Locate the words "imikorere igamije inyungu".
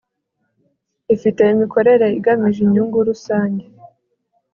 1.53-2.97